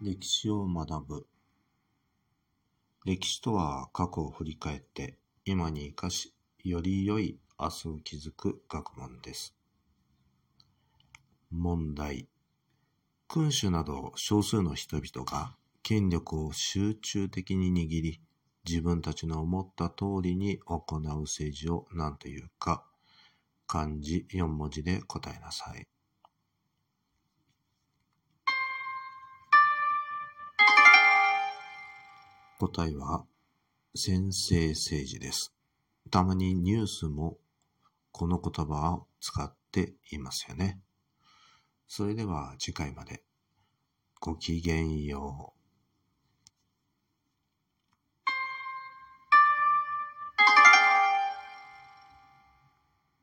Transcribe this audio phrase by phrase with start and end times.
[0.00, 1.26] 歴史を学ぶ。
[3.04, 6.32] 歴史とは過去を振り返って今に生かし、
[6.62, 9.56] より良い明日を築く学問です。
[11.50, 12.28] 問題。
[13.26, 18.20] 君主など少数の人々が権力を集中的に握り、
[18.68, 22.84] 自分たちの思った通りに行う政治を何というか、
[23.66, 25.88] 漢字4文字で答えなさい。
[32.58, 33.24] 答えは、
[33.94, 35.54] 先制政治です。
[36.10, 37.38] たまにニュースも
[38.10, 40.80] この言葉を使っていますよね。
[41.86, 43.22] それでは次回まで。
[44.20, 45.57] ごきげんよう。